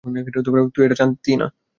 তুই 0.73 0.83
এটা 0.85 0.95
জানতি 0.95 1.31
না। 1.35 1.47